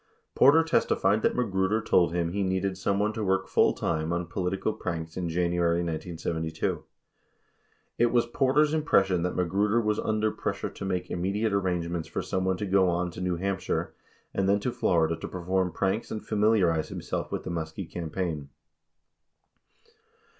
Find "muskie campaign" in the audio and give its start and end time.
17.51-18.49